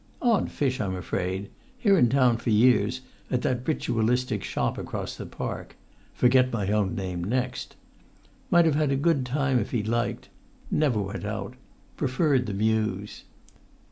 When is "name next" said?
6.95-7.75